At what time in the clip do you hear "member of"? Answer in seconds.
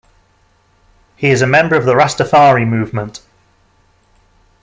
1.45-1.85